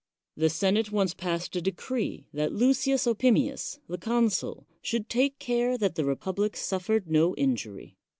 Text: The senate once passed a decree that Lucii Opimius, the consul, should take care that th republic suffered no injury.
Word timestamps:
The 0.35 0.49
senate 0.49 0.91
once 0.91 1.13
passed 1.13 1.55
a 1.55 1.61
decree 1.61 2.25
that 2.33 2.51
Lucii 2.51 2.95
Opimius, 3.05 3.77
the 3.87 3.99
consul, 3.99 4.65
should 4.81 5.09
take 5.09 5.37
care 5.37 5.77
that 5.77 5.93
th 5.93 6.03
republic 6.07 6.57
suffered 6.57 7.07
no 7.07 7.35
injury. 7.35 7.97